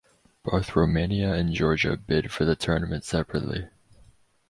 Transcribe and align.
Both 0.41 0.75
Romania 0.75 1.31
and 1.33 1.53
Georgia 1.53 1.95
bid 1.95 2.31
for 2.31 2.43
the 2.43 2.55
tournament 2.55 3.03
separately. 3.03 3.69